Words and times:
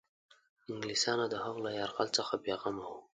انګلیسیانو 0.73 1.25
د 1.29 1.35
هغه 1.43 1.59
له 1.65 1.71
یرغل 1.79 2.07
څخه 2.17 2.33
بېغمه 2.43 2.85
وه. 2.91 2.99